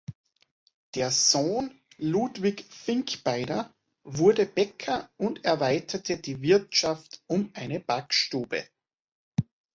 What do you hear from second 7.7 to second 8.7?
Backstube.